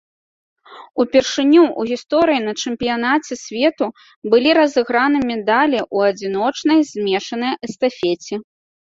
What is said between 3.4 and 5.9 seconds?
свету былі разыграны медалі